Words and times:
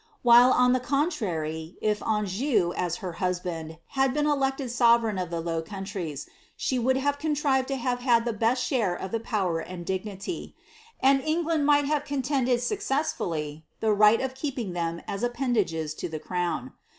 While, 0.23 0.51
on 0.51 0.73
the 0.73 0.79
con 0.79 1.11
tiary, 1.11 1.75
if 1.79 2.01
Anjou, 2.01 2.73
as 2.75 2.95
her 3.05 3.11
husband, 3.21 3.77
had 3.89 4.15
been 4.15 4.25
elected 4.25 4.71
sovereign 4.71 5.19
of 5.19 5.29
the 5.29 5.39
Low 5.41 5.61
Coontries, 5.61 6.25
she 6.57 6.79
would 6.79 6.97
have 6.97 7.19
contrived 7.19 7.67
to 7.67 7.75
have 7.75 7.99
had 7.99 8.25
the 8.25 8.33
best 8.33 8.65
share 8.65 8.95
of 8.95 9.11
the 9.11 9.19
power 9.19 9.59
and 9.59 9.85
dignity; 9.85 10.55
and 11.01 11.21
Elngland 11.21 11.65
might 11.65 11.85
have 11.85 12.03
contended 12.03 12.61
successfully 12.63 13.63
the 13.79 13.93
lifht 13.95 14.25
of 14.25 14.33
keeping 14.33 14.73
them 14.73 15.03
as 15.07 15.21
appendages 15.21 15.93
to 15.93 16.09
the 16.09 16.17
crown. 16.19 16.73